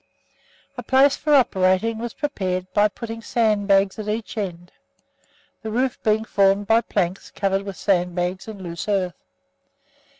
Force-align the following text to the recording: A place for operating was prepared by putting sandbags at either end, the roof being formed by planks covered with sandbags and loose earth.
A 0.79 0.81
place 0.81 1.15
for 1.15 1.31
operating 1.35 1.99
was 1.99 2.15
prepared 2.15 2.65
by 2.73 2.87
putting 2.87 3.21
sandbags 3.21 3.99
at 3.99 4.09
either 4.09 4.41
end, 4.41 4.71
the 5.61 5.69
roof 5.69 6.01
being 6.01 6.25
formed 6.25 6.65
by 6.65 6.81
planks 6.81 7.29
covered 7.29 7.61
with 7.61 7.77
sandbags 7.77 8.47
and 8.47 8.63
loose 8.63 8.87
earth. 8.89 9.23